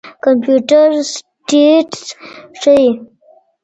[0.23, 2.03] کمپيوټر سټېټس
[2.59, 2.89] ښيي.